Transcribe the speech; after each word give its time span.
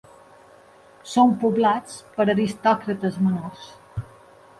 Són 1.09 1.35
poblats 1.43 1.99
per 2.15 2.25
aristòcrates 2.35 3.21
menors. 3.27 3.69